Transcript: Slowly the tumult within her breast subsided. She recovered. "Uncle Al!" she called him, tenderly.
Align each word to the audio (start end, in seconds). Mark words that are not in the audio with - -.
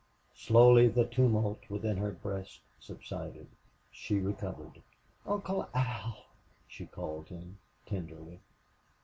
Slowly 0.33 0.87
the 0.87 1.05
tumult 1.05 1.59
within 1.69 1.97
her 1.97 2.09
breast 2.09 2.61
subsided. 2.79 3.45
She 3.91 4.17
recovered. 4.17 4.81
"Uncle 5.27 5.69
Al!" 5.75 6.25
she 6.67 6.87
called 6.87 7.27
him, 7.29 7.59
tenderly. 7.85 8.41